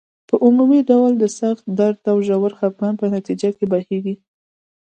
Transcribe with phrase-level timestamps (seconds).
[0.29, 4.15] په عمومي ډول د سخت درد او ژور خپګان په نتیجه کې بهیږي.